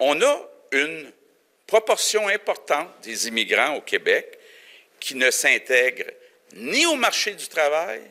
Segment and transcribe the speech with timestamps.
[0.00, 1.12] On a une
[1.66, 4.38] proportion importante des immigrants au Québec
[5.00, 6.10] qui ne s'intègrent
[6.54, 8.02] ni au marché du travail,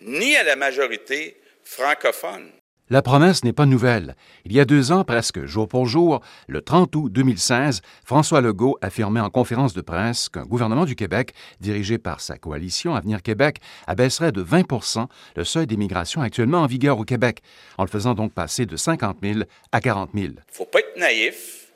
[0.00, 2.50] ni à la majorité francophone.
[2.92, 4.16] La promesse n'est pas nouvelle.
[4.44, 8.76] Il y a deux ans, presque jour pour jour, le 30 août 2016, François Legault
[8.82, 13.60] affirmait en conférence de presse qu'un gouvernement du Québec, dirigé par sa coalition Avenir Québec,
[13.86, 17.38] abaisserait de 20% le seuil d'immigration actuellement en vigueur au Québec,
[17.78, 19.40] en le faisant donc passer de 50 000
[19.72, 20.26] à 40 000.
[20.26, 21.68] Il ne faut pas être naïf.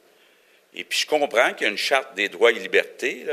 [0.75, 3.25] Et puis je comprends qu'il y a une charte des droits et libertés,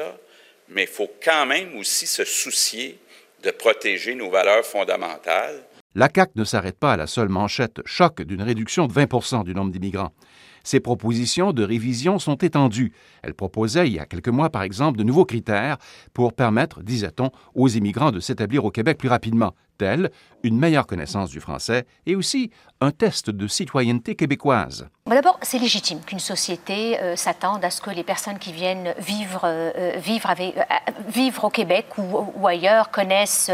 [0.70, 2.98] mais il faut quand même aussi se soucier
[3.44, 8.22] de protéger nos valeurs fondamentales la CAQ ne s'arrête pas à la seule manchette choc
[8.22, 10.14] d'une réduction de 20 du nombre d'immigrants.
[10.64, 12.94] Ses propositions de révision sont étendues.
[13.22, 15.78] Elle proposait il y a quelques mois, par exemple, de nouveaux critères
[16.14, 20.12] pour permettre, disait-on, aux immigrants de s'établir au Québec plus rapidement, tels
[20.44, 24.88] une meilleure connaissance du français et aussi un test de citoyenneté québécoise.
[25.08, 29.42] D'abord, c'est légitime qu'une société euh, s'attende à ce que les personnes qui viennent vivre,
[29.46, 30.62] euh, vivre, avec, euh,
[31.08, 33.52] vivre au Québec ou, ailleurs connaissent,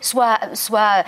[0.00, 1.04] soient, soient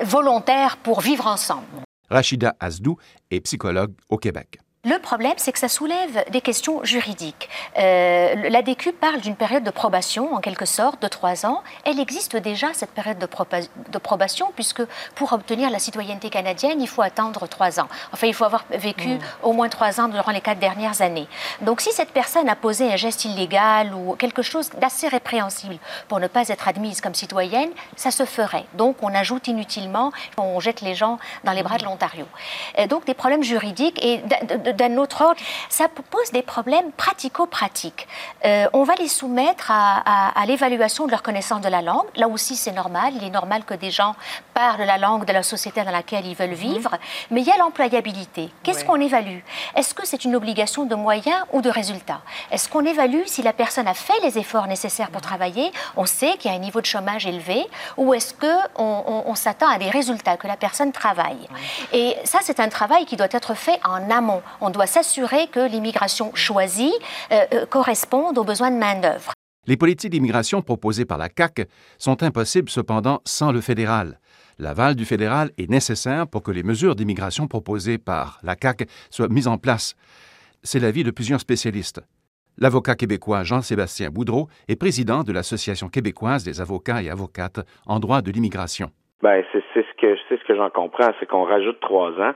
[0.00, 1.66] volontaires pour vivre ensemble.
[2.10, 2.96] Rachida Asdou
[3.30, 4.58] est psychologue au Québec.
[4.88, 7.50] Le problème, c'est que ça soulève des questions juridiques.
[7.78, 11.62] Euh, L'ADQ parle d'une période de probation, en quelque sorte, de trois ans.
[11.84, 13.28] Elle existe déjà, cette période de,
[13.90, 14.82] de, probation, puisque
[15.14, 17.88] pour obtenir la citoyenneté canadienne, il faut attendre trois ans.
[18.14, 19.18] Enfin, il faut avoir vécu mm.
[19.42, 21.28] au moins trois ans durant les quatre dernières années.
[21.60, 25.76] Donc, si cette personne a posé un geste illégal ou quelque chose d'assez répréhensible
[26.08, 28.64] pour ne pas être admise comme citoyenne, ça se ferait.
[28.72, 32.24] Donc, on ajoute inutilement, on jette les gens dans les bras de l'Ontario.
[32.88, 34.22] Donc, des problèmes juridiques et
[34.78, 38.08] d'un autre ordre, ça pose des problèmes pratico-pratiques.
[38.46, 42.06] Euh, on va les soumettre à, l'évaluation de leur connaissance de la langue.
[42.16, 43.12] Là aussi, c'est normal.
[43.16, 44.14] Il est normal que des gens
[44.54, 46.72] parlent la langue de la société dans laquelle ils veulent mhm.
[46.72, 46.90] vivre.
[47.30, 48.50] Mais il y a l'employabilité.
[48.62, 49.40] Qu'est-ce qu'on évalue?
[49.74, 52.22] Est-ce que c'est une obligation de moyens ou de résultats?
[52.50, 55.70] Est-ce qu'on évalue si la personne a fait les efforts nécessaires pour travailler?
[55.96, 57.66] On sait qu'il y a un niveau de chômage élevé.
[57.96, 61.48] Ou est-ce qu'on on, s'attend à des résultats, que la personne travaille?
[61.92, 65.68] Et ça, c'est un travail qui doit être fait en amont on doit s'assurer que
[65.68, 66.92] l'immigration choisie
[67.32, 69.32] euh, euh, corresponde aux besoins de main-d'œuvre.
[69.66, 71.68] Les politiques d'immigration proposées par la CAC
[71.98, 74.18] sont impossibles cependant sans le fédéral.
[74.58, 79.28] L'aval du fédéral est nécessaire pour que les mesures d'immigration proposées par la CAC soient
[79.28, 79.94] mises en place.
[80.62, 82.00] C'est l'avis de plusieurs spécialistes.
[82.56, 88.20] L'avocat québécois Jean-Sébastien Boudreau est président de l'Association québécoise des avocats et avocates en droit
[88.20, 88.90] de l'immigration.
[89.20, 92.34] Ben, c'est ce que c'est ce que j'en comprends, c'est qu'on rajoute trois ans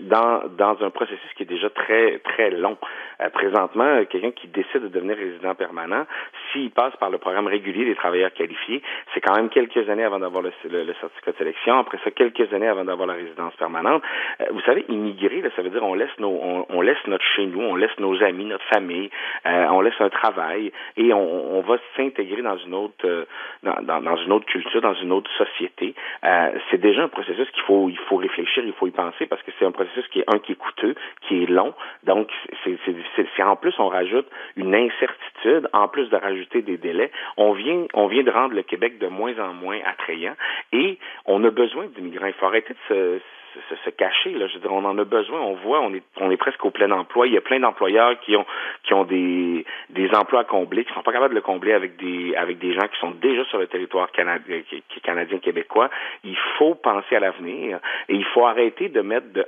[0.00, 2.76] dans, dans un processus qui est déjà très très long.
[3.20, 6.04] Euh, présentement, quelqu'un qui décide de devenir résident permanent,
[6.50, 8.82] s'il passe par le programme régulier des travailleurs qualifiés,
[9.14, 11.78] c'est quand même quelques années avant d'avoir le, le, certificat de sélection.
[11.78, 14.02] Après ça, quelques années avant d'avoir la résidence permanente.
[14.40, 17.46] Euh, vous savez, immigrer, là, ça veut dire on laisse nos on, laisse notre chez
[17.46, 19.08] nous, on laisse nos amis, notre famille,
[19.46, 23.26] euh, on laisse un travail et on, on va s'intégrer dans une autre
[23.62, 25.91] dans, dans, une autre culture, dans une autre société.
[26.24, 29.42] Euh, c'est déjà un processus qu'il faut il faut réfléchir, il faut y penser parce
[29.42, 31.74] que c'est un processus qui est un qui est coûteux, qui est long.
[32.04, 32.30] Donc
[32.64, 34.26] c'est en plus on rajoute
[34.56, 38.62] une incertitude, en plus de rajouter des délais, on vient on vient de rendre le
[38.62, 40.34] Québec de moins en moins attrayant
[40.72, 42.26] et on a besoin d'immigrants.
[42.26, 43.20] Il faut arrêter de se
[43.68, 44.30] se, se, cacher.
[44.30, 44.46] Là.
[44.46, 45.40] Je veux dire, on en a besoin.
[45.40, 47.26] On voit, on est, on est presque au plein emploi.
[47.26, 48.46] Il y a plein d'employeurs qui ont,
[48.84, 51.96] qui ont des, des emplois à combler, qui sont pas capables de le combler avec
[51.96, 54.62] des, avec des gens qui sont déjà sur le territoire canadien,
[55.02, 55.90] canadien québécois.
[56.24, 59.46] Il faut penser à l'avenir et il faut arrêter de mettre de,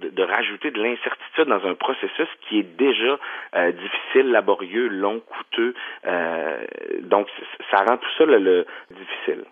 [0.00, 3.18] de, de rajouter de l'incertitude dans un processus qui est déjà
[3.54, 5.74] euh, difficile, laborieux, long, coûteux.
[6.06, 6.64] Euh,
[7.02, 7.28] donc,
[7.70, 9.44] ça rend tout ça le difficile.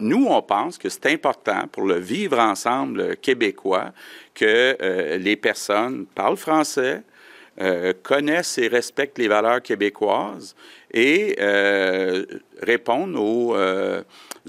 [0.00, 3.92] Nous, on pense que c'est important pour le vivre ensemble québécois
[4.34, 7.02] que euh, les personnes parlent français,
[7.60, 10.54] euh, connaissent et respectent les valeurs québécoises
[10.92, 12.24] et euh,
[12.62, 13.54] répondent aux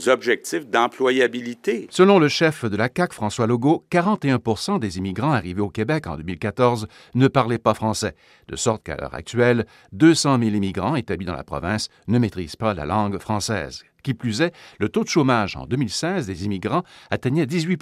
[0.08, 1.88] objectifs d'employabilité.
[1.90, 6.16] Selon le chef de la CAC, François Legault, 41 des immigrants arrivés au Québec en
[6.16, 8.16] 2014 ne parlaient pas français,
[8.48, 12.74] de sorte qu'à l'heure actuelle, 200 000 immigrants établis dans la province ne maîtrisent pas
[12.74, 13.84] la langue française.
[14.04, 17.80] Qui plus est, le taux de chômage en 2016 des immigrants atteignait 18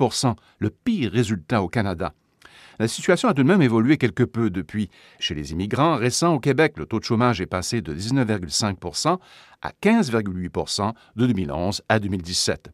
[0.60, 2.14] le pire résultat au Canada.
[2.80, 4.90] La situation a tout de même évolué quelque peu depuis.
[5.20, 9.18] Chez les immigrants récents au Québec, le taux de chômage est passé de 19,5
[9.62, 12.72] à 15,8 de 2011 à 2017.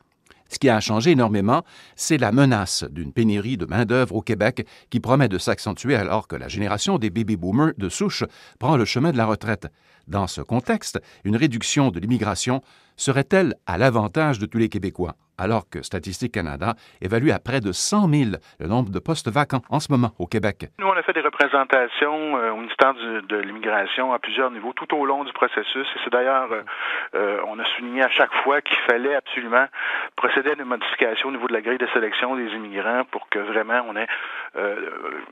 [0.47, 1.63] Ce qui a changé énormément,
[1.95, 6.35] c'est la menace d'une pénurie de main-d'œuvre au Québec qui promet de s'accentuer alors que
[6.35, 8.23] la génération des baby boomers de souche
[8.59, 9.67] prend le chemin de la retraite.
[10.07, 12.61] Dans ce contexte, une réduction de l'immigration
[12.95, 15.15] serait-elle à l'avantage de tous les Québécois?
[15.37, 19.61] alors que Statistique Canada évalue à près de 100 000 le nombre de postes vacants
[19.69, 20.67] en ce moment au Québec?
[20.79, 24.93] Nous, on a fait des représentations euh, au ministère de l'Immigration à plusieurs niveaux tout
[24.95, 25.87] au long du processus.
[25.95, 26.61] Et c'est d'ailleurs, euh,
[27.15, 29.65] euh, on a souligné à chaque fois qu'il fallait absolument
[30.15, 33.39] procéder à des modifications au niveau de la grille de sélection des immigrants pour que
[33.39, 34.07] vraiment on ait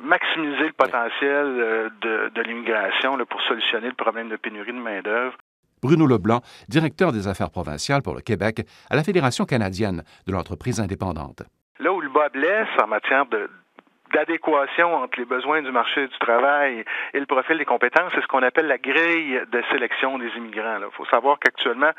[0.01, 5.36] maximisé le potentiel de, de l'immigration pour solutionner le problème de pénurie de main-d'œuvre.
[5.81, 10.80] Bruno Leblanc, directeur des affaires provinciales pour le Québec à la Fédération canadienne de l'entreprise
[10.80, 11.44] indépendante.
[11.80, 13.25] Là où le bas blesse en matière
[14.13, 18.27] d'adéquation entre les besoins du marché du travail et le profil des compétences, c'est ce
[18.27, 20.77] qu'on appelle la grille de sélection des immigrants.
[20.80, 21.92] Il faut savoir qu'actuellement,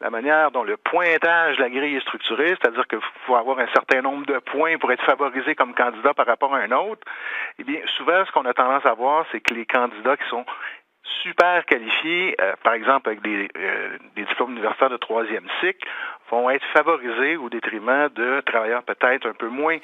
[0.00, 3.66] la manière dont le pointage de la grille est structuré, c'est-à-dire qu'il faut avoir un
[3.68, 7.02] certain nombre de points pour être favorisé comme candidat par rapport à un autre,
[7.58, 10.46] eh bien, souvent, ce qu'on a tendance à voir, c'est que les candidats qui sont
[11.22, 15.88] super qualifiés, euh, par exemple avec des, euh, des, diplômes universitaires de troisième cycle,
[16.30, 19.78] vont être favorisés au détriment de travailleurs peut-être un peu moins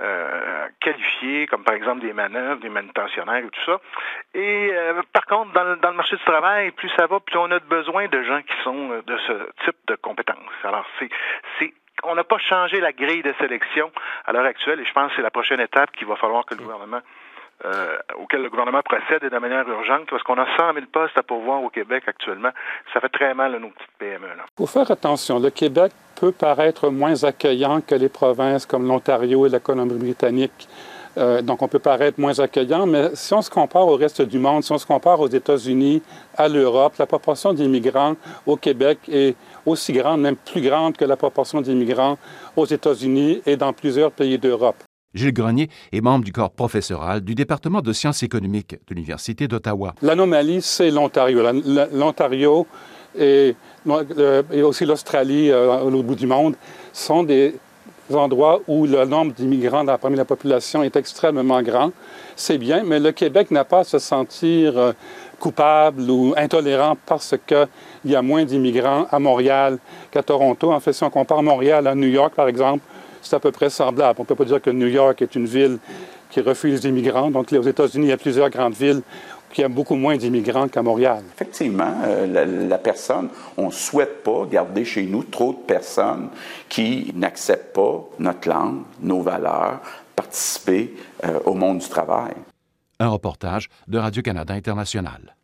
[0.00, 3.80] euh, qualifiés, comme par exemple des manœuvres, des manutentionnaires et tout ça.
[4.34, 4.72] Et
[5.12, 7.60] par contre, dans le, dans le, marché du travail, plus ça va, plus on a
[7.60, 9.32] besoin de gens qui sont de ce
[9.64, 10.36] type de compétences.
[10.64, 11.08] Alors, c'est,
[11.58, 11.72] c'est
[12.02, 13.92] on n'a pas changé la grille de sélection
[14.26, 16.54] à l'heure actuelle et je pense que c'est la prochaine étape qu'il va falloir que
[16.54, 17.00] le gouvernement
[17.64, 21.22] euh, auquel le gouvernement procède de manière urgente, parce qu'on a 100 000 postes à
[21.22, 22.50] pourvoir au Québec actuellement.
[22.92, 24.26] Ça fait très mal à nos petites PME.
[24.36, 25.38] Il faut faire attention.
[25.38, 30.68] Le Québec peut paraître moins accueillant que les provinces comme l'Ontario et la Colombie-Britannique.
[31.16, 34.38] Euh, donc, on peut paraître moins accueillant, mais si on se compare au reste du
[34.38, 36.02] monde, si on se compare aux États-Unis,
[36.36, 38.16] à l'Europe, la proportion d'immigrants
[38.46, 42.18] au Québec est aussi grande, même plus grande que la proportion d'immigrants
[42.56, 44.82] aux États-Unis et dans plusieurs pays d'Europe.
[45.14, 49.94] Gilles Grenier est membre du corps professoral du département de sciences économiques de l'Université d'Ottawa.
[50.02, 51.42] L'anomalie, c'est l'Ontario.
[51.92, 52.66] L'Ontario
[53.18, 53.54] et,
[54.62, 56.56] aussi l'Australie, euh, au bout du monde,
[56.92, 57.54] sont des
[58.12, 61.92] endroits où le nombre d'immigrants parmi la population est extrêmement grand.
[62.36, 64.92] C'est bien, mais le Québec n'a pas à se sentir euh,
[65.38, 67.68] coupable ou intolérant parce qu'il
[68.04, 69.78] y a moins d'immigrants à Montréal
[70.10, 70.72] qu'à Toronto.
[70.72, 72.82] En fait, si on compare Montréal à New York, par exemple,
[73.24, 74.16] c'est à peu près semblable.
[74.18, 75.78] On ne peut pas dire que New York est une ville
[76.30, 77.30] qui refuse les immigrants.
[77.30, 79.02] Donc, aux États-Unis, il y a plusieurs grandes villes
[79.52, 81.22] qui ont beaucoup moins d'immigrants qu'à Montréal.
[81.34, 86.28] Effectivement, euh, la, personne, on ne souhaite pas garder chez nous trop de personnes
[86.68, 89.80] qui n'acceptent pas notre langue, nos valeurs,
[90.16, 90.94] participer
[91.24, 92.34] euh, au monde du travail.
[92.98, 95.36] Un reportage de Radio-Canada International.